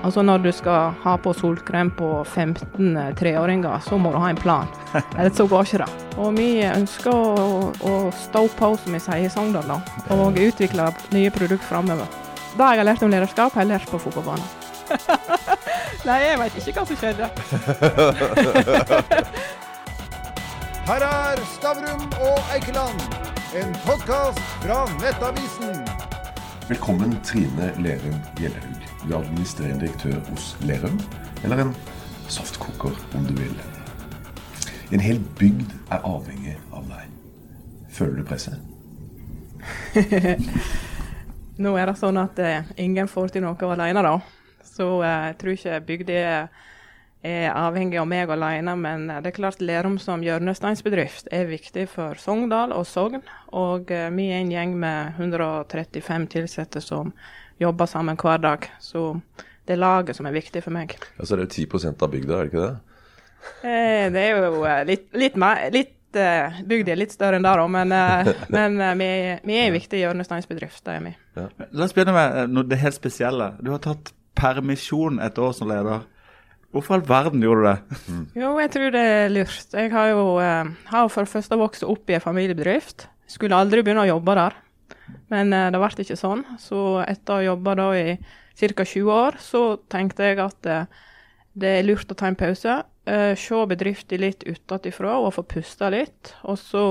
[0.00, 4.36] Altså Når du skal ha på solkrem på 15 treåringer, så må du ha en
[4.40, 4.66] plan.
[5.18, 5.90] Ellers så går ikke det.
[6.16, 9.80] Og vi ønsker å, å stå på, som vi sier i Sogndal, da,
[10.16, 12.06] og utvikle nye produkter framover.
[12.56, 14.46] Det jeg har lært om lederskap, har jeg lært på fotballbanen.
[16.08, 17.26] Nei, jeg veit ikke hva som skjedde.
[20.90, 22.98] Her er Stavrum og Eikeland,
[23.60, 25.76] en podkast fra Nettavisen.
[26.70, 28.79] Velkommen Trine Lerum Gjellerud.
[29.02, 31.00] Du er administrerende direktør hos Lerum,
[31.44, 31.76] eller en
[32.28, 33.54] saftkoker, om du vil.
[34.92, 37.14] En hel bygd er avhengig av deg.
[37.90, 38.58] Føler du presset?
[41.60, 44.18] Nå er det sånn at eh, ingen får til noe alene, da.
[44.64, 46.20] Så eh, jeg tror ikke bygda
[47.22, 48.76] er, avhengig av meg alene.
[48.80, 53.24] Men eh, det er klart Lerum som hjørnesteinsbedrift er viktig for Sogndal og Sogn.
[53.56, 57.12] Og eh, vi er en gjeng med 135 ansatte som
[57.60, 58.66] jobber sammen hver dag.
[58.80, 59.12] Så
[59.66, 60.96] det er laget som er viktig for meg.
[61.18, 62.76] Ja, Så det er jo 10% av bygda, er det ikke det?
[63.64, 67.46] Eh, det er jo eh, litt, litt mer litt, eh, Bygda er litt større enn
[67.46, 69.10] det, da, men, eh, men vi,
[69.46, 70.82] vi er en viktig hjørnesteinsbedrift.
[70.86, 71.12] Det er vi.
[71.38, 73.52] La oss begynne med noe det helt spesielle.
[73.60, 76.02] Du har tatt permisjon et år som leder.
[76.70, 78.18] Hvorfor i all verden gjorde du det?
[78.38, 79.72] Jo, jeg tror det er lurt.
[79.74, 83.08] Jeg har jo, har for det første vokst opp i en familiebedrift.
[83.30, 84.54] Skulle aldri begynne å jobbe der.
[85.32, 86.44] Men eh, det ble ikke sånn.
[86.58, 88.18] Så etter å ha jobba da i
[88.60, 88.84] ca.
[88.84, 90.84] 20 år, så tenkte jeg at eh,
[91.60, 92.82] det er lurt å ta en pause.
[93.10, 96.34] eh, se bedriften litt utenfra og få puste litt.
[96.44, 96.84] Og så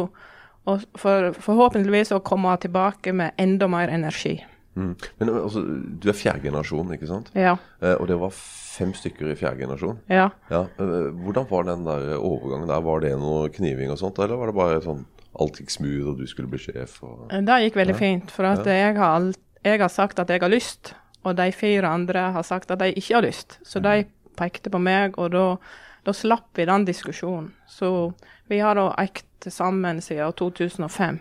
[0.70, 4.36] og for, forhåpentligvis å komme tilbake med enda mer energi.
[4.76, 4.92] Mm.
[5.17, 7.31] Men altså, du er fjerde generasjon, ikke sant?
[7.33, 7.56] Ja.
[7.81, 9.98] Eh, og det var fem stykker i fjerde generasjon.
[10.11, 10.30] ja.
[10.52, 10.66] Ja.
[10.80, 12.83] eh, hvordan var den der overgangen der?
[12.86, 15.06] Var det noe kniving og sånt, eller var det bare sånn
[15.40, 16.98] alt gikk smooth, og du skulle bli sjef?
[17.04, 17.28] Og...
[17.32, 18.00] Det gikk veldig Ja.
[18.00, 18.32] fint.
[18.32, 18.72] For at Ja.
[18.73, 22.44] jeg, har alt, jeg har sagt at jeg har lyst, og de fire andre har
[22.44, 23.58] sagt at de ikke har lyst.
[23.64, 24.06] Så de
[24.38, 25.58] pekte på meg, og da,
[26.06, 27.52] da slapp vi den diskusjonen.
[27.67, 28.14] Så
[28.50, 31.20] vi har da eikt sammen siden 2005.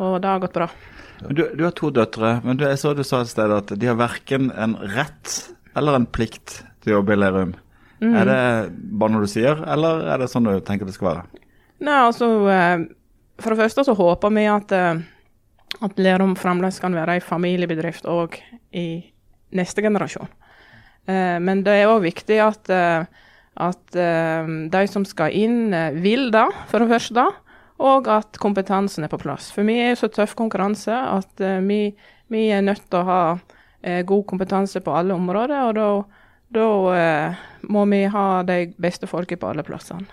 [0.00, 0.68] Og det har gått bra.
[1.22, 3.72] Men Du, du har to døtre, men du, jeg så du sa et sted at
[3.78, 7.54] de har verken en rett eller en plikt til å jobbe i Lerum.
[8.00, 8.42] Er det
[8.94, 11.24] bare noe du sier, eller er det sånn du tenker det skal være?
[11.82, 12.84] Nei, altså eh,
[13.38, 15.00] For det første så håper vi at, eh,
[15.84, 18.38] at Lerum fremdeles kan være en familiebedrift òg
[18.74, 19.12] i
[19.54, 20.28] neste generasjon.
[21.06, 23.04] Eh, Men det er òg viktig at, eh,
[23.58, 27.24] at de som skal inn, vil det, for det første.
[27.80, 29.50] Og at kompetansen er på plass.
[29.50, 31.34] For vi er jo så tøff konkurranse at
[31.66, 31.92] vi,
[32.30, 35.58] vi er nødt til å ha god kompetanse på alle områder.
[35.66, 36.04] Og da,
[36.54, 37.34] da
[37.68, 40.06] må vi ha de beste folka på alle plassene.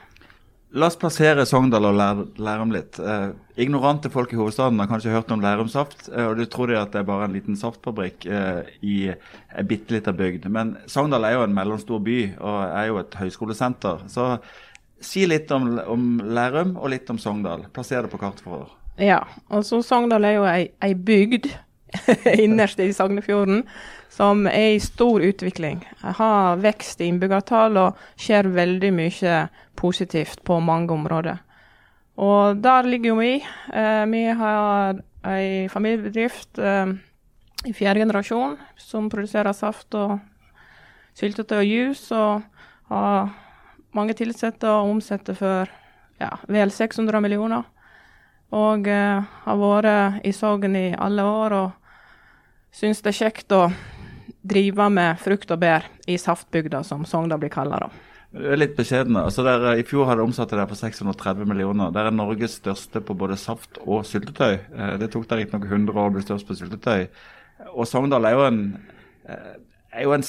[0.76, 2.00] La oss plassere Sogndal og
[2.36, 2.98] Lærum litt.
[3.00, 3.30] Eh,
[3.64, 6.92] ignorante folk i hovedstaden har kanskje hørt om Lærumsaft, eh, og du tror de at
[6.92, 10.50] det er bare en liten saftfabrikk eh, i en bitte lita bygd.
[10.52, 14.04] Men Sogndal er jo en mellomstor by og er jo et høyskolesenter.
[14.12, 14.28] Så
[15.00, 17.70] si litt om, om Lærum og litt om Sogndal.
[17.72, 18.76] Plasser det på kartet for oss.
[19.00, 21.54] Ja, og Sogndal er jo ei, ei bygd
[22.46, 23.64] innerst i Sognefjorden
[24.16, 25.82] som er i stor utvikling.
[26.02, 29.40] Har vekst i innbyggertall og skjer veldig mye
[29.76, 31.42] positivt på mange områder.
[32.16, 33.34] Og der ligger jo vi.
[33.74, 36.94] Eh, vi har ei familiebedrift eh,
[37.66, 40.20] i fjerde generasjon som produserer saft og
[41.16, 42.44] syltetøy og juice, og
[42.92, 43.34] har
[43.96, 45.72] mange ansatte og omsetter for
[46.22, 47.66] ja, vel 600 millioner.
[48.56, 51.85] Og eh, har vært i Sogn i alle år og
[52.76, 53.68] syns det er kjekt å
[54.46, 57.80] drive med frukt og bær i saftbygda, som Sogndal blir kalla.
[57.88, 57.90] da.
[58.36, 59.16] Du er litt beskjeden.
[59.16, 61.94] Altså der, I fjor hadde omsatt det for 630 millioner.
[61.96, 64.58] Det er Norges største på både saft og syltetøy.
[64.76, 67.08] Eh, Det tok det riktignok 100 år å bli størst på syltetøy.
[67.72, 68.60] Og Sogndal er jo en
[69.30, 69.54] eh,
[69.96, 70.26] er jo en,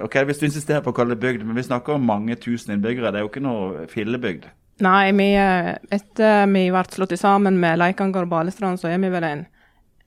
[0.00, 2.72] ok, Hvis du insisterer på å kalle det bygd, men vi snakker om mange tusen
[2.72, 3.12] innbyggere.
[3.12, 4.48] Det er jo ikke noe fillebygd.
[4.80, 9.12] Nei, vi, eh, etter vi ble slått sammen med Leikanger og Balestrand, så er vi
[9.12, 9.44] vel en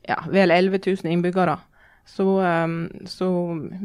[0.10, 1.60] ja, vel 11 000 innbyggere.
[2.06, 2.74] Så, eh,
[3.10, 3.30] så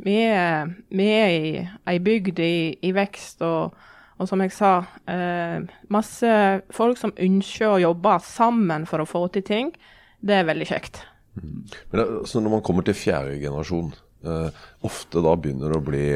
[0.04, 1.52] vi, er, vi er i
[1.88, 3.76] ei bygd i, i vekst, og,
[4.18, 4.72] og som jeg sa,
[5.10, 5.62] eh,
[5.94, 6.34] masse
[6.74, 9.72] folk som ønsker å jobbe sammen for å få til ting.
[10.18, 11.04] Det er veldig kjekt.
[11.38, 14.50] Men altså, når man kommer til fjerde generasjon, Uh,
[14.82, 16.06] ofte da begynner det å bli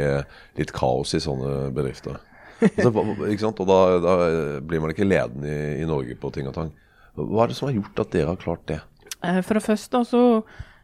[0.58, 2.16] litt kaos i sånne bedrifter.
[2.62, 2.90] Altså?
[2.90, 4.14] Og da, da
[4.58, 6.72] blir man ikke ledende i, i Norge på ting og tang.
[7.14, 8.81] Hva er det som har gjort at dere har klart det?
[9.22, 10.22] Uh, For det første så,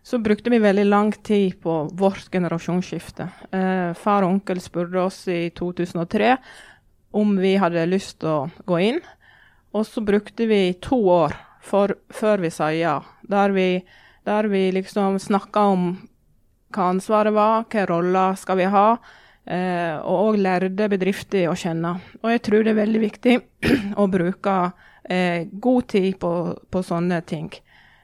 [0.09, 3.27] så brukte vi veldig lang tid på vårt generasjonsskifte.
[3.53, 6.31] Eh, far og onkel spurte oss i 2003
[7.13, 9.03] om vi hadde lyst til å gå inn.
[9.77, 13.69] Og så brukte vi to år for, før vi sa ja, der vi,
[14.25, 15.87] der vi liksom snakka om
[16.73, 18.89] hva ansvaret var, hva roller skal vi ha.
[19.45, 21.99] Eh, og òg lærte bedrifter å kjenne.
[22.23, 23.39] Og jeg tror det er veldig viktig
[24.01, 24.59] å bruke
[25.05, 26.33] eh, god tid på,
[26.65, 27.53] på sånne ting.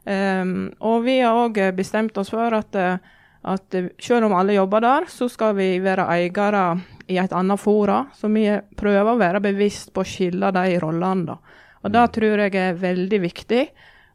[0.05, 5.09] Um, og vi har òg bestemt oss for at, at selv om alle jobber der,
[5.09, 6.67] så skal vi være eiere
[7.09, 8.05] i et annet fora.
[8.17, 8.47] Så vi
[8.77, 11.33] prøver å være bevisst på å skille de rollene.
[11.33, 11.61] da.
[11.85, 13.65] Og det tror jeg er veldig viktig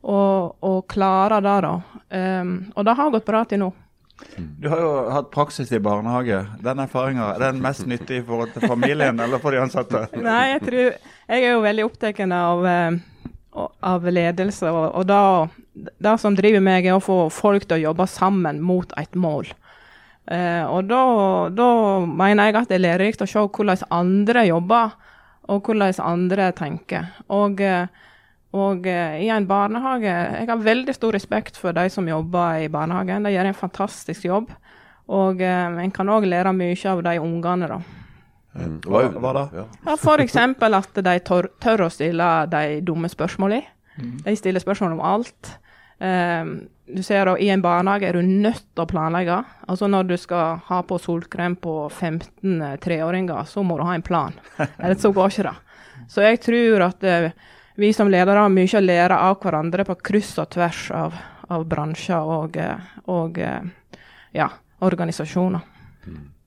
[0.01, 0.21] å,
[0.59, 1.75] å klare det, da.
[2.09, 3.69] Um, og det har gått bra til nå.
[4.59, 6.41] Du har jo hatt praksis i barnehage.
[6.63, 10.09] Den erfaringa, er den mest nyttig i forhold til familien eller for de ansatte?
[10.19, 10.81] Nei, jeg tror
[11.29, 13.08] Jeg er jo veldig opptatt av, uh,
[13.53, 14.69] av ledelse.
[14.69, 15.07] Og, og
[15.97, 19.49] det, som driver meg, er å få folk til å jobbe sammen mot et mål.
[20.29, 21.69] Eh, og da
[22.05, 24.93] mener jeg at det er lærerikt å se hvordan andre jobber
[25.49, 27.09] og hvordan andre tenker.
[27.33, 27.87] Og, eh,
[28.53, 32.69] og eh, i en barnehage Jeg har veldig stor respekt for de som jobber i
[32.69, 33.25] barnehagen.
[33.25, 34.53] De gjør en fantastisk jobb.
[35.09, 37.81] Og eh, en kan òg lære mye av de ungene, da.
[38.59, 38.77] Mm.
[38.85, 39.45] Hva, hva, da?
[39.55, 39.65] Ja.
[39.95, 40.35] F.eks.
[40.35, 43.75] at de tør, tør, å stille de dumme spørsmålene.
[43.99, 44.19] Mm.
[44.25, 45.55] De stiller spørsmål om alt.
[45.99, 46.53] Um,
[46.89, 49.37] du ser da, I en barnehage er du nødt til å planlegge.
[49.69, 53.93] Altså Når du skal ha på solkrem på 15 eh, treåringer, så må du ha
[53.93, 54.33] en plan.
[54.79, 55.55] Ellers så går ikke det.
[56.09, 57.29] Så jeg tror at uh,
[57.79, 61.19] vi som ledere har mye å lære av hverandre på kryss og tvers av,
[61.51, 63.99] av bransjer og, uh, og uh,
[64.33, 64.49] ja,
[64.81, 65.67] organisasjoner.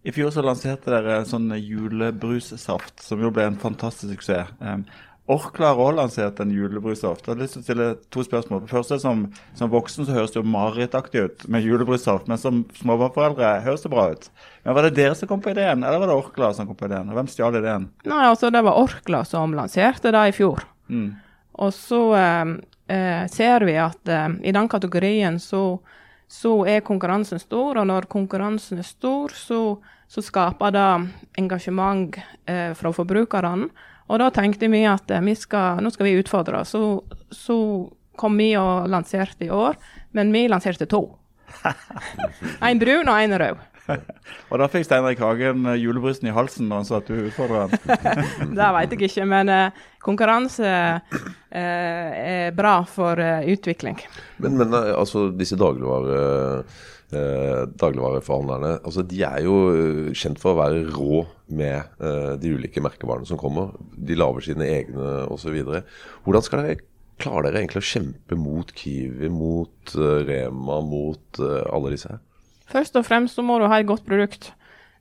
[0.02, 4.50] I fjor så lanserte dere en sånn julebrussaft, som jo ble en fantastisk suksess.
[4.58, 4.82] Um,
[5.30, 7.28] Orkla har også lansert en julebrussaft.
[7.28, 8.64] Jeg har lyst til å stille to spørsmål.
[8.66, 9.20] Først, første, som,
[9.54, 13.92] som voksen så høres det jo marerittaktig ut med julebrussaft, men som småbarnsforeldre høres det
[13.92, 14.26] bra ut.
[14.64, 16.90] Men Var det dere som kom på ideen, eller var det Orkla som kom på
[16.90, 17.06] ideen?
[17.06, 17.86] Og hvem stjal ideen?
[18.10, 20.66] Nei, altså Det var Orkla som lanserte det i fjor.
[20.90, 21.08] Mm.
[21.62, 25.78] Og så eh, ser vi at eh, i den kategorien så,
[26.32, 29.76] så, er konkurransen stor, og når konkurransen er stor, så,
[30.08, 30.86] så skaper det
[31.40, 32.16] engasjement
[32.48, 33.68] eh, fra forbrukerne.
[34.08, 36.64] Og da tenkte vi at eh, vi skal, nå skal vi utfordre.
[36.68, 37.58] Så, så
[38.16, 39.76] kom vi og lanserte i år,
[40.16, 41.04] men vi lanserte to.
[42.68, 43.60] en brun og en rød.
[44.50, 47.74] og da fikk Steinar Hagen julebrysten i halsen når han sa at du utfordra han?
[48.58, 53.98] det vet jeg ikke, men uh, konkurranse uh, er bra for uh, utvikling.
[54.42, 56.22] Men, men altså disse dagligvare
[57.12, 62.54] eh, dagligvareforhandlerne altså de er jo eh, kjent for å være rå med eh, de
[62.56, 63.74] ulike merkevarene som kommer.
[63.92, 65.58] De lager sine egne osv.
[66.24, 66.80] Hvordan skal dere
[67.22, 69.92] klare dere egentlig å kjempe mot Kiwi, mot
[70.26, 72.22] Rema, mot alle disse her?
[72.72, 74.52] Først og fremst så må du ha et godt produkt.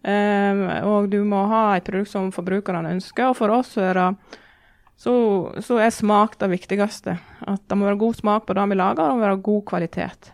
[0.01, 3.29] Um, og du må ha et produkt som forbrukerne ønsker.
[3.31, 4.07] Og for oss er det
[5.01, 5.13] så,
[5.63, 7.15] så, er smak det viktigste.
[7.49, 9.63] At det må være god smak på det vi lager, og det må være god
[9.71, 10.33] kvalitet.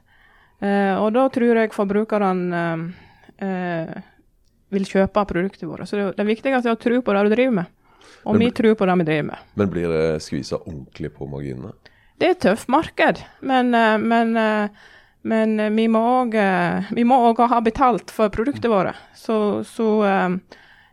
[0.64, 2.62] Uh, og da tror jeg forbrukerne
[3.38, 3.98] eh,
[4.74, 5.88] vil kjøpe produktene våre.
[5.88, 7.74] Så det, det viktigste er å tro på det du driver med.
[8.28, 9.48] Og men, vi tror på det vi driver med.
[9.60, 11.74] Men blir det skvisa ordentlig på marginene?
[12.18, 14.70] Det er et tøft marked, men, eh, men, eh,
[15.22, 16.04] men vi må
[17.30, 18.96] òg ha betalt for produktene våre.
[19.18, 19.88] Så, så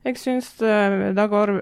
[0.05, 1.53] jeg syns det går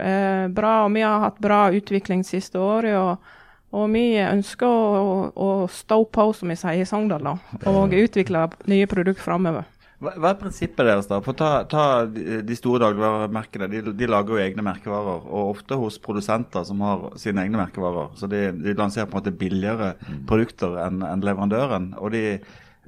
[0.55, 2.97] bra, og vi har hatt bra utvikling siste året.
[2.97, 3.38] og
[3.73, 7.25] og vi ønsker å, å stå på, som vi sier i Sogndal,
[7.64, 9.65] og utvikle nye produkter framover.
[10.02, 11.20] Hva, hva, er prinsippet deres, da?
[11.22, 13.69] For ta, ta De store dagligvaremerkene.
[13.70, 15.29] De, de, lager jo egne merkevarer.
[15.29, 18.10] Og ofte hos produsenter som har sine egne merkevarer.
[18.19, 20.24] Så de, de lanserer på en måte billigere mm.
[20.31, 21.93] produkter enn en leverandøren.
[22.03, 22.24] Og de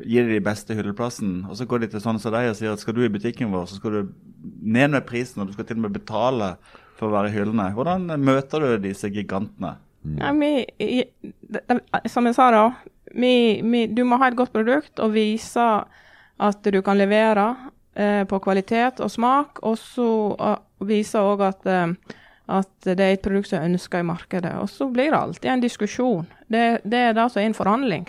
[0.03, 1.45] gir de beste hylleplassen.
[1.49, 3.53] Og så går de til sånn som deg og sier at skal du i butikken
[3.55, 6.55] vår, så skal du ned med prisen, og du skal til og med betale
[6.99, 7.71] for å være i hyllene.
[7.77, 9.77] Hvordan møter du disse gigantene?
[10.05, 10.19] Mm.
[10.21, 11.61] Ja, vi,
[12.13, 12.65] som jeg sa da,
[13.15, 15.65] vi, vi, du må ha et godt produkt og vise
[16.37, 17.55] at du kan levere
[17.95, 19.63] eh, på kvalitet og smak.
[19.63, 22.19] Og så uh, vise òg at, uh,
[22.59, 24.55] at, det er et produkt som er ønska i markedet.
[24.61, 26.29] Og så blir det alltid en diskusjon.
[26.49, 28.09] Det, det er det som er en forhandling.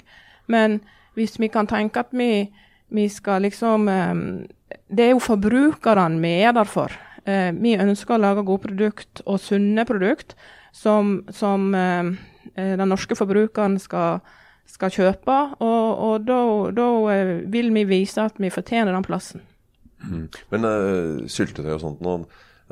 [0.52, 0.80] Men
[1.16, 2.50] hvis vi kan tenke at vi,
[2.90, 4.46] vi skal liksom um,
[4.90, 6.92] Det er jo forbrukerne vi er der for.
[7.26, 10.36] Uh, vi ønsker å lage gode produkt og sunne produkt
[10.76, 14.20] som, som den norske forbrukeren skal,
[14.70, 15.40] skal kjøpe.
[15.64, 19.44] Og, og da eh, vil vi vise at vi fortjener den plassen.
[20.06, 20.26] Mm.
[20.52, 22.20] Men uh, syltetøy og sånt nå,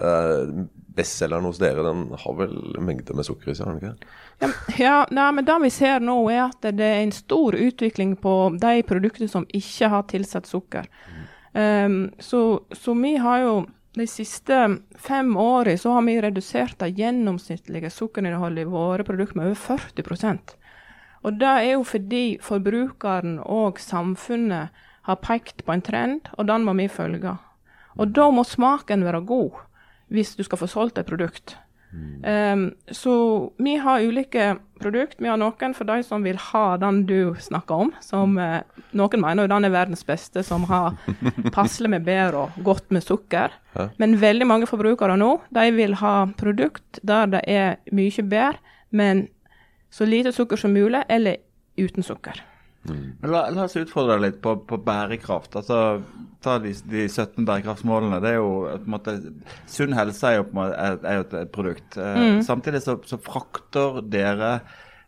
[0.03, 2.51] uh, Bestselgeren hos dere den har vel
[2.85, 3.65] mengde med sukker i seg?
[3.65, 4.11] har den ikke?
[4.43, 8.13] Ja, ja nei, men Det vi ser nå, er at det er en stor utvikling
[8.21, 10.85] på de produktene som ikke har tilsatt sukker.
[11.09, 11.23] Mm.
[11.53, 12.43] Um, så,
[12.77, 13.55] så vi har jo
[13.93, 14.59] de siste
[14.97, 20.62] fem årene så har vi redusert det gjennomsnittlige sukkerinnholdet i våre produkter med over 40
[21.23, 24.69] Og Det er jo fordi forbrukeren og samfunnet
[25.03, 27.37] har pekt på en trend, og den må vi følge.
[27.95, 29.61] Og da må smaken være god
[30.13, 31.57] hvis du skal få solgt et produkt.
[31.93, 33.13] Um, så
[33.57, 35.19] vi har ulike produkt.
[35.21, 37.91] Vi har noen for de som vil ha den du snakker om.
[38.01, 38.63] Som uh,
[38.97, 40.97] noen mener den er verdens beste, som har
[41.57, 43.53] passelig med bær og godt med sukker.
[43.75, 43.89] Hæ?
[44.01, 49.27] Men veldig mange forbrukere nå de vil ha produkt der det er mye bær, men
[49.93, 51.37] så lite sukker som mulig, eller
[51.77, 52.41] uten sukker.
[52.89, 53.15] Mm.
[53.31, 55.55] La, la oss utfordre deg litt på, på bærekraft.
[55.59, 56.01] Altså,
[56.43, 58.19] ta de, de 17 bærekraftsmålene.
[58.23, 59.15] det er jo på en måte,
[59.71, 61.99] Sunn helse er jo, på en måte, er, er jo et, et produkt.
[61.99, 62.41] Mm.
[62.45, 64.51] Samtidig så, så frakter dere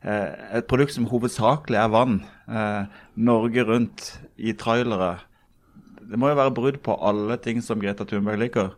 [0.05, 5.17] eh, et produkt som hovedsakelig er vann, eh, Norge rundt i trailere.
[6.05, 8.75] Det må jo være brudd på alle ting som Greta Thunberg liker.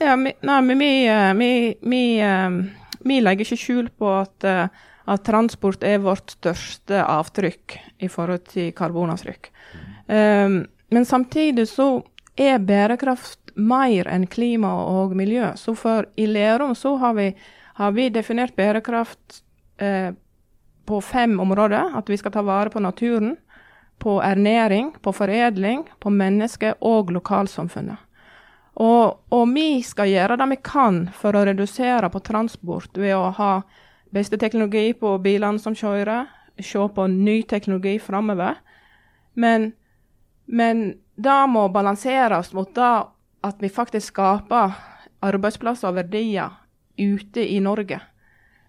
[0.00, 1.50] Ja, mi, nei, men vi, eh, vi,
[1.86, 8.08] vi, eh, legger ikke skjul på at, eh, at transport er vårt største avtrykk i
[8.08, 9.50] forhold til karbonavtrykk.
[10.08, 11.88] Um, men samtidig så
[12.36, 15.52] er bærekraft mer enn klima og miljø.
[15.56, 17.30] Så for i Lerum så har vi,
[17.78, 19.42] har vi definert bærekraft
[19.78, 20.10] eh,
[20.86, 21.94] på fem områder.
[21.98, 23.36] At vi skal ta vare på naturen,
[23.98, 28.02] på ernæring, på foredling, på mennesket og lokalsamfunnet.
[28.82, 33.30] Og, og vi skal gjøre det vi kan for å redusere på transport ved å
[33.36, 33.52] ha
[34.14, 36.28] beste teknologi på bilene som kjører,
[36.62, 38.60] se på ny teknologi framover.
[39.34, 39.72] Men,
[40.46, 42.94] men det må balanseres mot det
[43.44, 44.76] at vi faktisk skaper
[45.24, 46.54] arbeidsplasser og verdier
[46.98, 48.00] ute i Norge.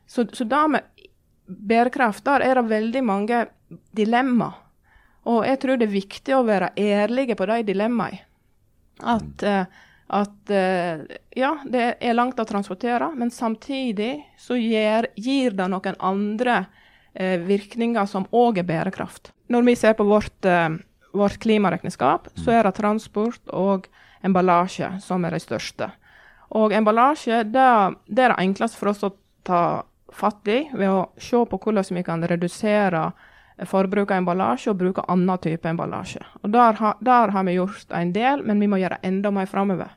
[0.08, 1.10] Så, så det med
[1.46, 3.46] bærekraft, der er det veldig mange
[3.96, 4.62] dilemmaer.
[5.26, 8.22] Og jeg tror det er viktig å være ærlige på de dilemmaene.
[9.02, 9.66] At, eh,
[10.08, 11.02] at eh,
[11.36, 16.66] ja, det er langt å transportere, men samtidig så gir, gir det noen andre
[17.14, 19.34] eh, virkninger som òg er bærekraft.
[19.50, 20.78] Når vi ser på vårt, eh,
[21.16, 23.90] vårt klimaregnskap, så er det transport og
[24.26, 25.90] emballasje som er de største.
[26.56, 27.70] Og emballasje det,
[28.06, 29.62] det er det enkleste for oss å ta
[30.16, 33.10] fatt i ved å se på hvordan vi kan redusere
[33.64, 36.22] forbruk av emballasje og bruke annen type emballasje.
[36.44, 39.48] Og der, ha, der har vi gjort en del, men vi må gjøre enda mer
[39.48, 39.94] framover.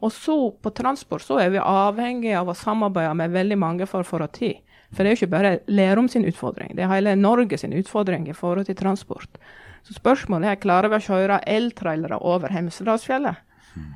[0.00, 4.04] Og så på transport så er vi avhengig av å samarbeide med veldig mange for
[4.04, 4.54] å få det til.
[4.90, 8.26] For det er jo ikke bare Lerum sin utfordring, det er hele Norge sin utfordring
[8.30, 9.38] i forhold til transport.
[9.86, 13.38] Så spørsmålet er klarer vi å kjøre eltrailere over Hemsedalsfjellet.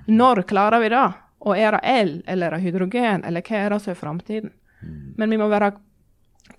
[0.07, 1.07] Når klarer vi det?
[1.45, 4.55] Og er det el, eller er det hydrogen, eller hva er det som er framtiden?
[5.19, 5.75] Men vi må være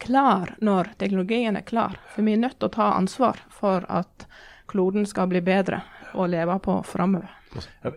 [0.02, 1.98] klar når teknologien er klar.
[2.14, 4.28] For vi er nødt til å ta ansvar for at
[4.72, 5.84] kloden skal bli bedre
[6.16, 7.32] å leve på framover.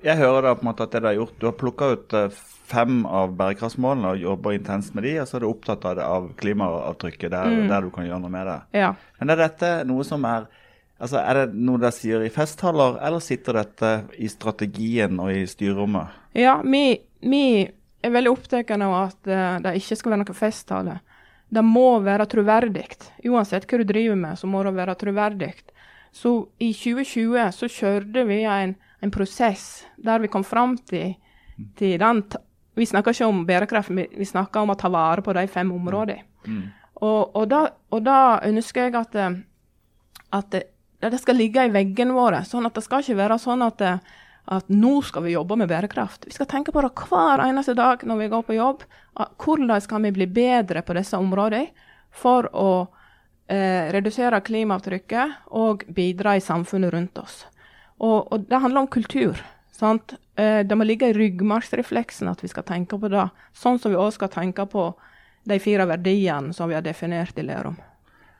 [0.04, 2.14] Jeg hører da på en måte at det du har gjort, du har plukka ut
[2.14, 2.36] eh,
[2.68, 6.06] fem av bærekraftsmålene og jobber intenst med de, og så er du opptatt av, det,
[6.06, 8.58] av klimaavtrykket der, der du kan gjøre noe med det.
[8.78, 8.92] Ja.
[9.18, 10.48] Men er dette noe som er
[10.98, 15.44] altså Er det noe dere sier i festtaler, eller sitter dette i strategien og i
[15.46, 16.16] styrerommet?
[16.34, 20.96] Ja, vi, vi er veldig opptatt av at uh, det ikke skal være noen festtale.
[21.48, 22.86] Det må være troverdig.
[23.28, 25.54] Uansett hva du driver med, så må det være troverdig.
[26.12, 31.16] Så i 2020 så kjørte vi en, en prosess der vi kom fram til,
[31.78, 32.22] til den
[32.78, 36.22] Vi snakker ikke om bærekraft, vi, snakker om å ta vare på de fem områdene.
[37.02, 39.16] Og, og, da, og da ønsker jeg at,
[40.34, 40.62] at det,
[41.02, 42.44] det skal ligge i veggene våre.
[42.46, 43.82] sånn at Det skal ikke være sånn at,
[44.48, 46.24] at nå skal vi jobbe med bærekraft.
[46.24, 48.86] Vi skal tenke på det hver eneste dag når vi går på jobb.
[49.36, 51.68] Hvordan kan vi bli bedre på disse områdene
[52.14, 52.70] for å
[53.48, 57.42] eh, redusere klimaavtrykket og bidra i samfunnet rundt oss.
[57.98, 59.40] Og, og det handler om kultur.
[59.82, 63.28] Eh, det må ligge i ryggmargsrefleksen at vi skal tenke på det.
[63.56, 64.90] Sånn som vi òg skal tenke på
[65.48, 67.78] de fire verdiene som vi har definert i Lerum.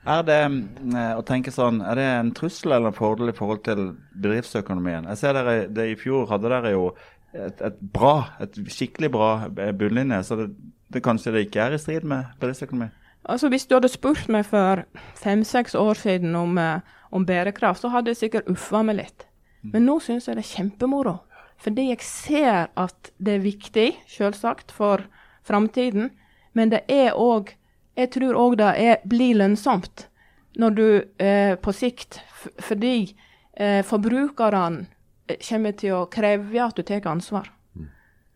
[0.09, 3.61] Er det eh, å tenke sånn, er det en trussel eller en fordel i forhold
[3.67, 5.05] til bedriftsøkonomien?
[5.11, 6.87] Jeg ser dere, det I fjor hadde dere jo
[7.35, 10.49] et, et bra, et skikkelig bra bunnlinje, så det,
[10.89, 12.89] det kanskje det ikke er i strid med bedriftsøkonomi?
[13.29, 14.81] Altså Hvis du hadde spurt meg for
[15.19, 16.79] fem-seks år siden om, eh,
[17.11, 19.27] om bærekraft, så hadde jeg sikkert uffa meg litt.
[19.61, 21.19] Men nå syns jeg det er kjempemoro.
[21.59, 25.03] Fordi jeg ser at det er viktig, selvsagt, for
[25.43, 26.13] framtiden.
[26.55, 27.51] Men det er òg
[27.99, 30.07] Jeg tror òg det er, blir lønnsomt
[30.59, 30.85] når du
[31.21, 32.21] eh, på sikt
[32.63, 33.11] Fordi
[33.53, 34.87] eh, forbrukerne
[35.27, 37.51] eh, kommer til å kreve at du tar ansvar.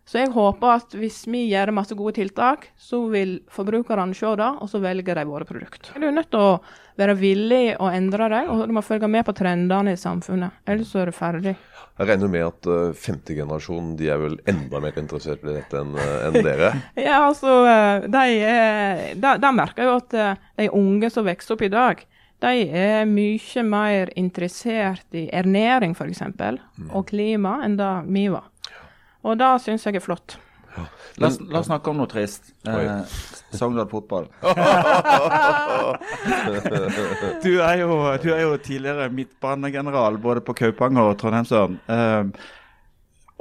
[0.04, 4.50] Så jeg håper at hvis vi gjør masse gode tiltak, så vil forbrukerne se det,
[4.60, 5.94] og så velger de våre produkter.
[5.96, 6.58] Du er nødt til å
[7.00, 10.60] være villig å endre deg, og du må følge med på trendene i samfunnet.
[10.70, 11.56] Ellers så er du ferdig.
[11.94, 15.80] Jeg regner med at uh, femte generasjon de er vel enda mer interessert i dette
[15.80, 16.74] enn uh, enn dere?
[17.08, 21.56] Ja, altså, eh, de, eh, de, de merker jo at eh, de unge som vokser
[21.56, 22.02] opp i dag,
[22.44, 26.24] de er mye mer interessert i ernæring f.eks.
[26.92, 28.50] og klima enn det vi var.
[29.24, 30.38] Og det syns jeg er flott.
[31.22, 32.50] La oss, la oss snakke om noe trist.
[32.66, 33.18] Eh,
[33.54, 34.26] Sogndal fotball.
[37.44, 41.78] du, er jo, du er jo tidligere midtbanegeneral både på Kaupanger og Trondheimsøren.
[41.86, 42.24] Eh,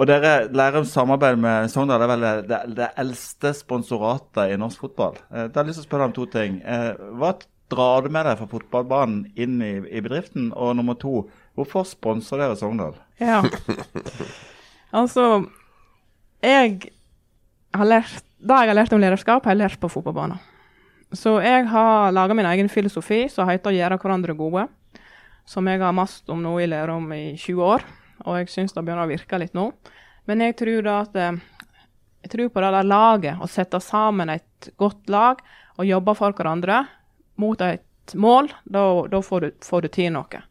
[0.00, 5.16] og dere Lærums samarbeid med Sogndal er vel det, det eldste sponsoratet i norsk fotball.
[5.30, 6.60] Eh, da har jeg lyst til å spørre om to ting.
[6.64, 7.32] Eh, hva
[7.72, 10.50] drar du med deg fra fotballbanen inn i, i bedriften?
[10.52, 11.24] Og nummer to,
[11.56, 12.96] hvorfor sponser dere Sogndal?
[13.22, 13.40] Ja.
[15.00, 15.46] altså,
[16.42, 16.92] jeg
[17.72, 20.40] har lært Det jeg har lært om lederskap, har jeg lært på fotballbanen.
[21.14, 24.66] Så jeg har laga min egen filosofi som heter gjøre hverandre gode'.
[25.46, 27.84] Som jeg har mast om nå i Lerum i 20 år.
[28.26, 29.72] Og jeg syns det begynner å virke litt nå.
[30.26, 31.38] Men jeg tror da at eh,
[32.22, 35.40] jeg tror på det der laget, å sette sammen et godt lag
[35.78, 36.84] og jobbe for hverandre
[37.36, 38.52] mot et mål.
[38.64, 40.42] Da, da får, du, får du til noe.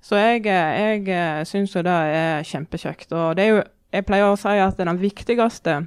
[0.00, 3.12] Så jeg, jeg syns jo det er kjempekjekt.
[3.12, 5.80] Og det er jo, jeg pleier å si at den viktigste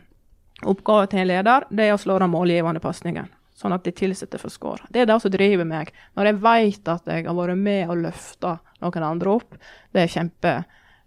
[0.67, 3.29] oppgaven til en leder det er å slå den målgivende pasningen.
[3.58, 4.88] Sånn at de ansatte får score.
[4.89, 5.91] Det er det som driver meg.
[6.17, 9.60] Når jeg vet at jeg har vært med og løfta noen andre opp,
[9.93, 10.55] det er, kjempe,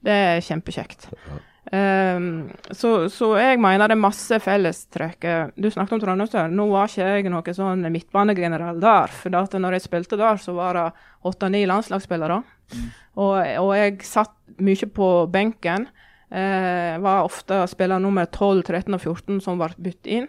[0.07, 1.09] det er kjempekjekt.
[1.73, 5.27] Um, så, så, jeg mener det er masse fellestrekk.
[5.57, 6.55] Du snakket om Trondheimsøren.
[6.55, 9.15] Nå var ikke jeg noen sånn midtbanegeneral der.
[9.19, 10.87] For at når jeg spilte der, så var det
[11.27, 12.39] åtte-ni landslagsspillere.
[12.75, 12.89] Mm.
[13.19, 13.35] Og,
[13.65, 15.89] og, jeg satt mye på benken.
[16.35, 20.25] Eh, var ofte spiller nummer 12, 13 og 14 som ble byttet inn.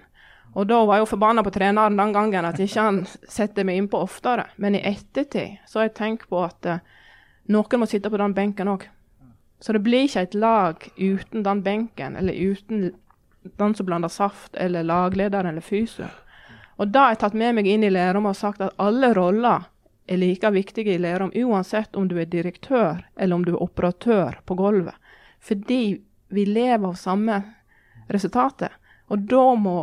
[0.53, 3.79] Og da var jeg jo forbanna på treneren den gangen at ikke han setter meg
[3.79, 4.45] innpå oftere.
[4.61, 6.83] Men i ettertid så har jeg tenkt på at eh,
[7.49, 8.85] noen må sitte på den benken òg.
[9.59, 12.91] Så det blir ikke et lag uten den benken, eller uten
[13.57, 16.11] den som blander saft, eller laglederen eller fysio.
[16.77, 19.65] Og da har jeg tatt med meg inn i Lerum og sagt at alle roller
[20.05, 24.37] er like viktige i Lerum, uansett om du er direktør eller om du er operatør
[24.45, 24.93] på gulvet.
[25.45, 25.81] Fordi
[26.33, 27.41] vi lever av samme
[28.11, 28.73] resultatet.
[29.13, 29.77] Og da må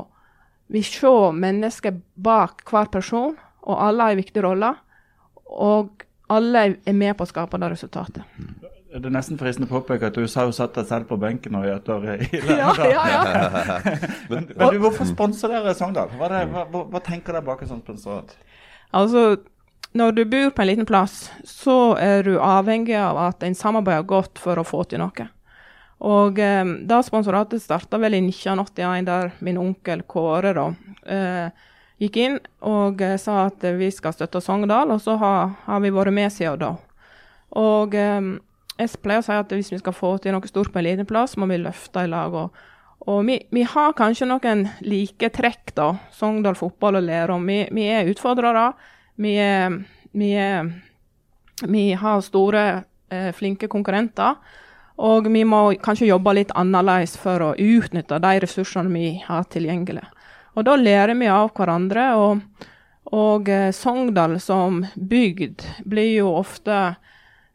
[0.72, 4.72] vi se mennesket bak hver person, og alle har en viktig rolle.
[5.52, 8.24] Og alle er med på å skape det resultatet.
[8.92, 11.54] Det er nesten fristende å påpeke at du sa hun satt deg selv på benken
[11.56, 13.22] og gjøt i ja, ja, ja.
[14.32, 16.12] men, men du, hvorfor sponser dere Sogndal?
[16.18, 18.34] Hva, det, hva, hva, hva, tenker dere bak et sånt sponsorat?
[18.92, 19.38] Altså,
[19.96, 24.04] når du bor på en liten plass, så er du avhengig av at en samarbeider
[24.08, 25.28] godt for å få til noe.
[26.02, 30.70] Og eh, da sponsoratet starta vel i 1981, der min onkel Kåre da
[31.06, 31.68] eh,
[32.02, 35.92] gikk inn og eh, sa at vi skal støtte Sogndal, og så har, har vi
[35.94, 36.72] vært med siden da.
[37.58, 38.32] Og eh,
[38.80, 41.08] jeg pleier å si at hvis vi skal få til noe stort på en liten
[41.08, 42.34] plass, må vi løfte i lag.
[42.34, 42.62] Og,
[43.06, 47.46] og vi, vi, har kanskje noen like trekk, da, Sogndal fotball og Lerum.
[47.46, 48.72] Vi, vi er utfordrere.
[49.22, 49.76] Vi, er,
[50.16, 50.72] vi, er,
[51.68, 52.66] vi har store,
[53.12, 54.40] eh, flinke konkurrenter.
[55.02, 60.04] Og vi må kanskje jobbe litt annerledes for å utnytte de ressursene vi har tilgjengelig.
[60.54, 62.04] Og da lærer vi av hverandre.
[62.20, 62.68] Og,
[63.16, 66.96] og eh, Sogndal som bygd blir jo ofte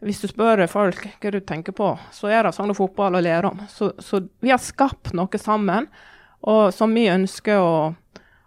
[0.03, 3.49] Hvis du spør folk hva du tenker på, så er det Sogndal fotball å lære
[3.49, 3.63] om.
[3.71, 5.87] Så, så, vi har skapt noe sammen
[6.41, 7.95] og, som vi ønsker å,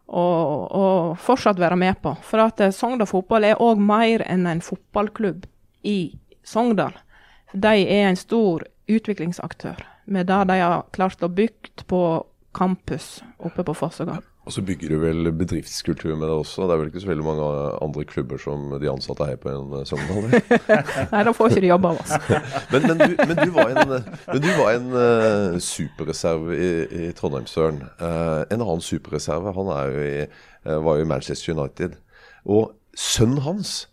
[0.07, 2.13] og, og, fortsatt være med på.
[2.23, 5.49] For at eh, Sogndal fotball er òg mer enn en fotballklubb
[5.83, 5.99] i
[6.47, 6.95] Sogndal.
[7.51, 12.03] De er en stor utviklingsaktør med det de har klart å bygge på
[12.57, 14.25] campus oppe på Fossegang.
[14.49, 16.65] Og så bygger du vel bedriftskultur med det også.
[16.65, 17.49] Det er vel ikke så veldig mange
[17.85, 20.33] andre klubber som de ansatte er på en Sogndal?
[21.13, 22.15] Nei, da får ikke de jobb av oss.
[22.73, 27.13] men, men, du, men, du, var en, men du var en uh, superreserve i, i
[27.21, 27.83] Trondheimsøren.
[28.01, 30.27] Uh, en annen superreserve han jo i,
[30.67, 32.01] uh, var jo i Manchester United.
[32.49, 33.85] Og sønnen hans,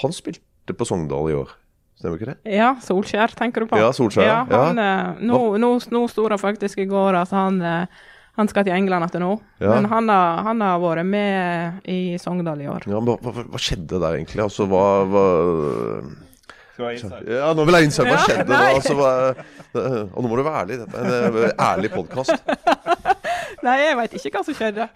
[0.00, 1.54] han spilte på Sogndal i år.
[2.00, 2.54] Stemmer ikke det?
[2.56, 3.76] Ja, Solskjær tenker du på.
[3.76, 4.24] Ja, Solskjær.
[4.24, 4.92] Ja, han, ja.
[5.12, 8.00] Eh, nå, nå, nå sto det faktisk i går at han, eh,
[8.40, 9.34] han skal til England etter nå.
[9.60, 9.74] Ja.
[9.74, 12.88] Men han har, han har, vært med i Sogndal i år.
[12.88, 14.40] Ja, men hva, hva skjedde der egentlig?
[14.46, 15.26] Altså, hva, hva
[16.80, 18.60] ja, nå vil jeg innse hva skjedde da.
[18.72, 19.10] Altså, hva,
[20.16, 20.80] og nå må du være ærlig.
[20.86, 22.40] Dette er en ærlig podkast.
[23.66, 24.88] Nei, jeg veit ikke hva som skjedde.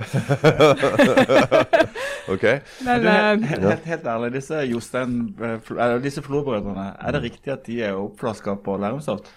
[2.35, 2.45] ok.
[2.87, 7.81] Men, helt, helt, helt, ærlig, disse Jostein, eh, disse Flo-brødrene, er det riktig at de
[7.91, 9.33] er oppflaska på Lærumsaft?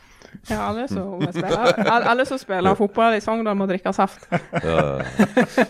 [0.48, 4.28] Ja, alle som spiller, alle som spiller fotball i Sogndal, må drikke saft.
[4.32, 5.02] Ja.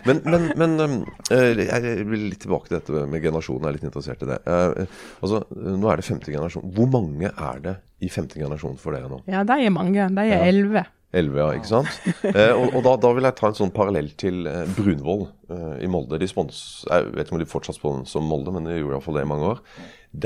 [0.06, 0.98] Men, men, men, um,
[1.34, 3.66] eh, jeg vil litt tilbake til dette med generasjonen.
[3.66, 4.40] Jeg er litt interessert i det.
[4.50, 6.68] Eh, altså, Nå er det femte generasjon.
[6.76, 9.24] Hvor mange er det i femte generasjon for dere nå?
[9.30, 10.10] Ja, de er mange.
[10.18, 10.86] De er elleve.
[10.86, 10.97] Ja.
[11.18, 11.94] 11, ja, ikke sant?
[12.38, 15.78] Eh, og, og da, da, vil jeg ta en sånn parallell til eh, Brunvoll eh,
[15.86, 16.20] i Molde.
[16.22, 19.24] De spons, jeg vet ikke om de fortsatt sponser Molde, men de gjorde iallfall det
[19.26, 19.64] i mange år.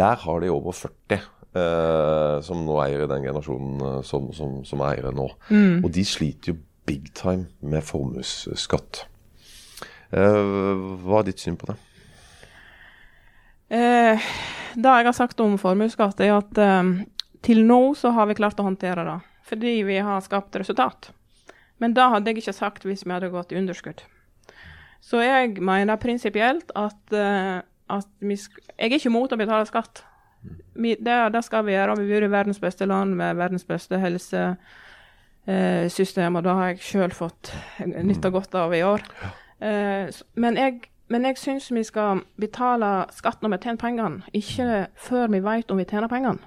[0.02, 1.22] Der har de over 40
[1.54, 5.30] eh, som nå eier i den generasjonen eh, som, som, som er eiere nå.
[5.82, 9.06] Og de sliter jo big time med formuesskatt.
[10.12, 10.44] Eh,
[11.06, 11.80] hva er ditt syn på det?
[13.72, 14.32] Eh,
[14.76, 16.64] det jeg har sagt om formuesskatt, er at
[17.42, 19.20] til nå så har vi klart å håndtere det.
[19.52, 21.10] Fordi vi har skapt resultat.
[21.78, 24.00] Men det hadde jeg ikke sagt hvis vi hadde gått i underskudd.
[25.02, 27.60] Så jeg mener prinsipielt at, eh,
[27.90, 30.04] at vi Jeg er ikke imot å betale skatt.
[30.74, 31.96] Vi, det, det skal vi gjøre.
[32.00, 37.12] Vi bor i verdens beste land med verdens beste helsesystem, og det har jeg sjøl
[37.12, 39.02] fått nytta godt av i år.
[39.60, 40.08] Eh,
[40.40, 45.28] men jeg, men jeg syns vi skal betale skatt når vi tjener pengene, ikke før
[45.34, 46.40] vi vet om vi tjener pengene.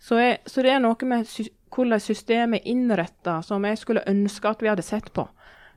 [0.00, 1.26] Så, jeg, så det er noe med
[1.74, 5.28] hvordan systemet er innretta som jeg skulle ønske at vi hadde sett på.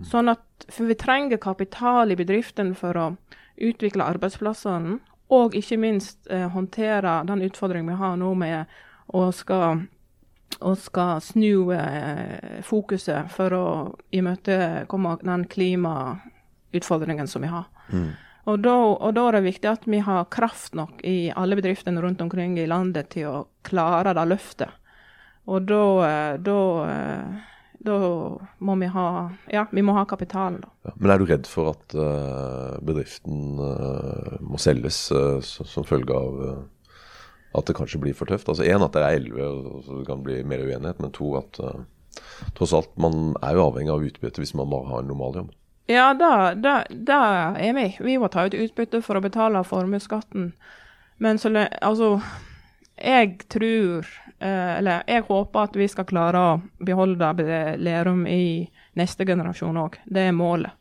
[0.03, 3.08] Sånn at, For vi trenger kapital i bedriften for å
[3.62, 4.97] utvikle arbeidsplassene,
[5.34, 8.71] og ikke minst eh, håndtere den utfordringen vi har nå med
[9.13, 9.86] å skal,
[10.60, 13.65] å skal snu eh, fokuset for å
[14.13, 17.67] imøtekomme den klimautfordringen som vi har.
[18.51, 22.01] Og da, og da er det viktig at vi har kraft nok i alle bedriftene
[22.03, 24.71] rundt omkring i landet til å klare det løftet.
[25.49, 27.95] Og da, eh, da, eh, da
[28.60, 29.08] må vi ha
[29.51, 30.69] Ja, vi må ha kapitalen, da.
[30.88, 30.93] Ja.
[30.97, 33.58] Men er du redd for at eh, bedriften
[34.43, 35.10] må selges
[35.43, 36.45] som følge av
[37.53, 38.47] at det kanskje blir for tøft?
[38.49, 41.01] Altså Én, at det er elleve, og så det kan bli mer uenighet.
[41.03, 41.60] Men to, at
[42.58, 45.51] tross alt, man er jo avhengig av utbytte hvis man bare har en normal jobb.
[45.91, 47.19] Ja, da, da, da
[47.60, 47.86] er vi.
[47.99, 50.53] Vi må ta ut utbytte for å betale formuesskatten.
[51.21, 51.51] Men så
[51.84, 52.15] altså
[53.04, 54.06] Jeg tror
[54.39, 57.34] eh, Eller jeg håper at vi skal klare å beholde
[57.82, 58.63] Lerum i
[59.00, 59.98] neste generasjon òg.
[60.06, 60.72] Det er målet.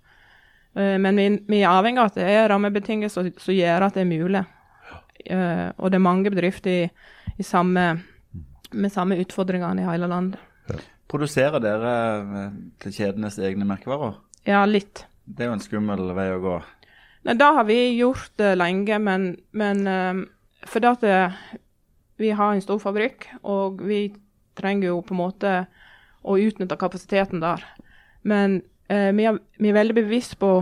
[0.76, 4.04] Eh, men vi, vi er avhengig av at det er rammebetingelser som, gjør at det
[4.04, 4.44] er mulig.
[5.24, 6.84] Eh, og det er mange bedrifter i,
[7.38, 7.86] i samme,
[8.72, 10.38] med samme utfordringene i hele landet.
[11.10, 11.96] Produserer dere
[12.80, 14.14] til kjedenes egne merkevarer?
[14.48, 15.04] Ja, litt.
[15.24, 16.54] Det er jo en skummel vei å gå.
[17.26, 20.22] Nei, da har vi gjort det lenge, men, men um,
[20.66, 21.18] fordi at det,
[22.22, 24.06] vi har en stor fabrikk, og vi
[24.58, 25.54] trenger jo på en måte
[26.22, 27.64] å utnytte kapasiteten der.
[28.22, 30.60] Men eh, vi, er, vi er veldig bevisst på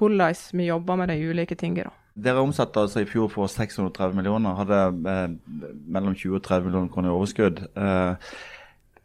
[0.00, 1.92] hvordan vi jobber med de ulike tingene.
[2.20, 4.80] Dere omsatte altså i fjor for 630 millioner, hadde
[5.12, 5.26] eh,
[5.88, 7.62] mellom 20 og 30 millioner kroner i overskudd.
[7.74, 8.32] Eh,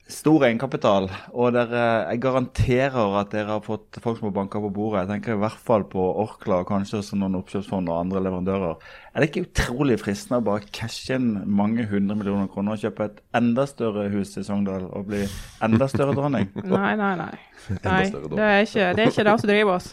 [0.06, 1.80] stor egenkapital, og dere,
[2.12, 5.00] jeg garanterer at dere har fått folk som har banka på bordet.
[5.02, 8.76] Jeg tenker i hvert fall på Orkla og kanskje også noen oppkjøpsfond og andre leverandører.
[9.15, 13.08] Er det ikke utrolig fristende å bare cashe inn mange hundre millioner kroner og kjøpe
[13.10, 15.24] et enda større hus i Sogndal og bli
[15.65, 16.52] enda større dronning?
[16.76, 17.34] Nei, nei, nei.
[17.82, 19.91] Nei det, er ikke, det er ikke det som driver oss.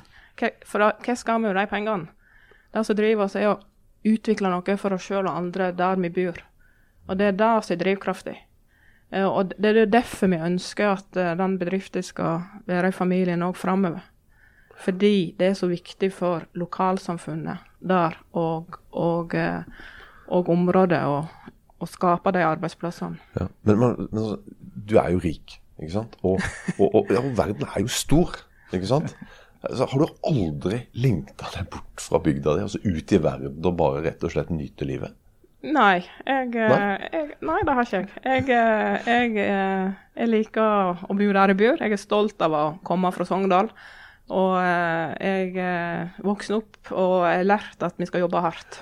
[0.69, 2.13] For da- hva skal vi med de pengene?
[2.73, 3.59] Det som driver oss, er å
[4.05, 6.37] utvikle noe for oss sjøl og andre der vi bor.
[7.09, 8.37] Og det er det som er drivkraftig.
[9.13, 12.97] Eh, Og det er jo derfor vi ønsker at eh, den bedriften skal være i
[12.97, 14.09] familien òg framover.
[14.83, 19.63] Fordi det er så viktig for lokalsamfunnet der og, og, eh,
[20.29, 21.23] og området å,
[21.83, 23.19] skape de arbeidsplassene.
[23.35, 23.49] Ja.
[23.67, 24.37] Men, men, men
[24.87, 26.13] du er jo rik, ikke sant?
[26.23, 26.39] Og,
[26.79, 28.37] og, ja, verden er jo stor,
[28.71, 29.17] ikke sant?
[29.67, 33.77] Altså, har du aldri lengta deg bort fra bygda di, altså ut i verden og
[33.79, 35.19] bare rett og slett nyte livet?
[35.63, 37.09] Nei, jeg, eh, Nei?
[37.13, 38.09] jeg Nei, det har ikke jeg.
[38.25, 41.79] Jeg, eh, jeg, eh, jeg liker å bo der jeg bor.
[41.79, 43.71] Jeg er stolt av å komme fra Sogndal.
[44.33, 44.55] Og
[45.21, 45.51] jeg
[46.25, 48.79] voksen opp og har lært at vi skal jobbe hardt.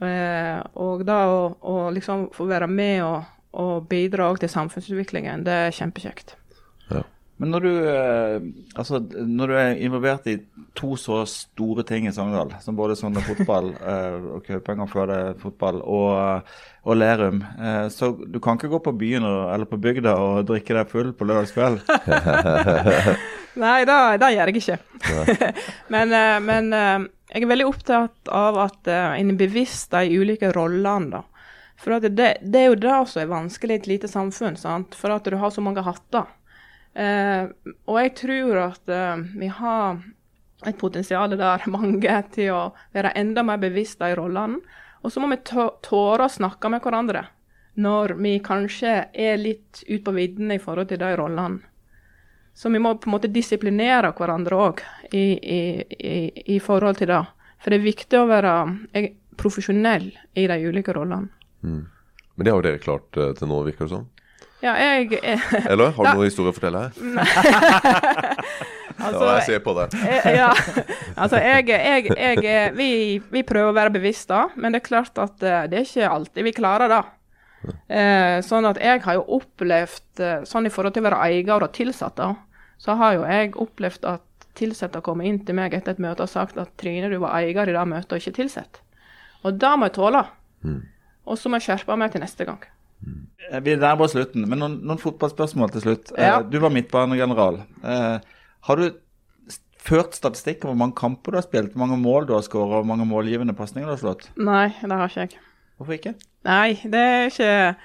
[0.00, 3.26] Og det å, å liksom få være med og,
[3.58, 6.38] og bidra til samfunnsutviklingen, det er kjempekjekt.
[7.36, 8.44] Men når du, eh,
[8.80, 10.38] altså, når du er involvert i
[10.76, 15.82] to så store ting i Sogndal, som både Sogndal fotball eh, og Kaupanger Førde fotball
[15.84, 16.54] og,
[16.86, 20.46] og Lerum, eh, så du kan ikke gå på byen og, eller på bygda og
[20.48, 21.84] drikke deg full på lørdagskveld?
[23.66, 25.52] Nei, det, det gjør jeg ikke.
[25.94, 30.20] men eh, men eh, jeg er veldig opptatt av at eh, en er bevisst de
[30.20, 31.18] ulike rollene.
[31.18, 31.22] da.
[31.76, 34.56] For at det, det er jo det som er vanskelig i et lite samfunn.
[34.56, 34.96] sant?
[34.96, 36.30] For at du har så mange hatter.
[36.96, 37.48] Eh,
[37.84, 39.98] og jeg tror at eh, vi har
[40.66, 42.60] et potensial der, mange, til å
[42.96, 44.62] være enda mer bevisst de rollene.
[45.04, 47.28] Og så må vi tåre å snakke med hverandre
[47.76, 51.60] når vi kanskje er litt ut på viddene i forhold til de rollene.
[52.56, 54.80] Så vi må på en måte disiplinere hverandre òg
[55.12, 56.14] i, i, i,
[56.54, 57.20] i forhold til det.
[57.60, 58.54] For det er viktig å være
[58.96, 61.28] eh, profesjonell i de ulike rollene.
[61.60, 64.08] Men det har dere klart eh, til nå, virker det som.
[64.64, 66.92] Ja, jeg, jeg Eller har du Da- noen historie å fortelle her?
[68.96, 69.84] Altså, Ja, jeg ser på det.
[70.00, 70.46] Eh, ja,
[71.20, 72.86] altså jeg, jeg, jeg vi,
[73.30, 76.08] vi prøver å være bevisst da, men det er klart at eh, det er ikke
[76.14, 77.00] alltid vi klarer det.
[77.92, 81.66] Eh, sånn at jeg har jo opplevd, eh, sånn i forhold til å være eier
[81.66, 82.22] og tilsatt,
[82.80, 84.24] så har jo jeg opplevd at
[84.56, 87.68] tilsatte kommer inn til meg etter et møte og sagt at Trine, du var eier
[87.68, 88.80] i det møtet og ikke tilsatt.
[89.44, 90.24] Og det må jeg tåle.
[91.28, 92.64] Og så må jeg skjerpe meg til neste gang.
[93.50, 96.12] Eh, Vi er nærmere slutten, men noen, noen fotballspørsmål til slutt.
[96.16, 96.40] Eh, Ja.
[96.42, 97.60] Du var midtbanegeneral.
[97.84, 98.18] Eh,
[98.66, 98.90] har du
[99.86, 102.80] ført statistikk over hvor mange kamper du har spilt, hvor mange mål du har skåret
[102.80, 104.28] og mange målgivende pasninger du har slått?
[104.36, 105.38] Nei, det har ikke jeg.
[105.78, 106.14] Hvorfor ikke?
[106.44, 107.76] Nei, det er ikke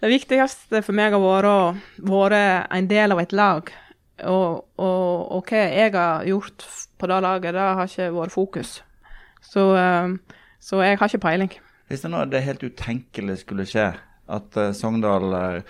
[0.00, 1.76] Det viktigste for meg har vært å
[2.08, 3.68] være en del av et lag.
[4.24, 6.64] Og, og, og hva jeg har gjort
[6.98, 8.70] på det laget, det har ikke vært fokus.
[9.44, 9.64] Så,
[10.60, 11.50] så jeg har ikke peiling.
[11.88, 13.90] Hvis det nå det helt utenkelig skulle skje,
[14.30, 15.62] at eh, Sogndal eh,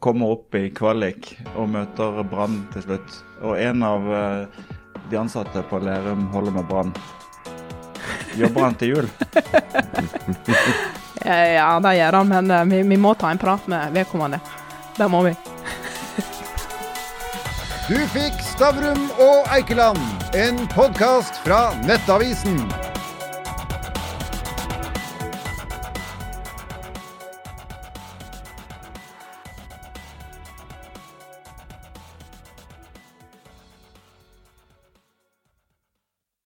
[0.00, 4.62] kommer opp i kvalik og møter Brann til slutt, og en av eh,
[5.10, 6.94] de ansatte på Lerum holder med Brann,
[8.38, 9.10] jobber han til jul?
[11.28, 14.38] Ja, det gjør han, men vi, vi må ta en prat med vedkommende.
[14.96, 15.34] Det må vi.
[17.90, 20.00] Du fikk Stavrum og Eikeland,
[20.38, 22.62] en podkast fra Nettavisen.